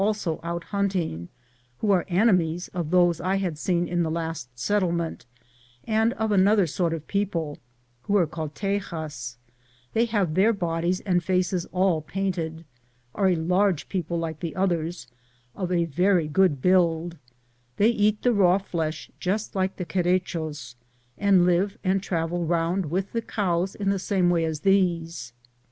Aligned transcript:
were 0.03 0.15
out 0.41 0.63
hunting, 0.63 1.29
who 1.77 1.91
are 1.91 2.05
enemies 2.07 2.69
of 2.69 2.89
those 2.89 3.19
that 3.19 3.25
I 3.27 3.35
had 3.35 3.55
seen 3.59 3.87
in 3.87 4.01
the 4.01 4.09
last 4.09 4.49
settlement, 4.57 5.27
and 5.85 6.13
of 6.13 6.31
another 6.31 6.65
sort 6.65 6.91
of 6.91 7.05
people 7.05 7.59
who 8.01 8.17
are 8.17 8.25
called 8.25 8.55
Teyas; 8.55 9.37
they 9.93 10.05
have 10.05 10.33
their 10.33 10.53
bodies 10.53 11.01
and 11.01 11.23
faces 11.23 11.67
all 11.67 12.01
painted, 12.01 12.65
are 13.13 13.29
a 13.29 13.35
large 13.35 13.89
people 13.89 14.17
like 14.17 14.39
the 14.39 14.55
others, 14.55 15.05
of 15.55 15.71
a 15.71 15.85
very 15.85 16.27
good 16.27 16.63
build; 16.63 17.19
they 17.77 17.89
eat 17.89 18.23
the 18.23 18.33
raw 18.33 18.57
flesh 18.57 19.11
just 19.19 19.55
like 19.55 19.75
the 19.75 19.85
Querechos, 19.85 20.77
and 21.15 21.45
live 21.45 21.77
and 21.83 22.01
travel 22.01 22.43
round 22.43 22.87
with 22.87 23.11
the 23.13 23.21
cows 23.21 23.75
in 23.75 23.91
the 23.91 23.99
same 23.99 24.31
way 24.31 24.45
as 24.45 24.61
these. 24.61 25.31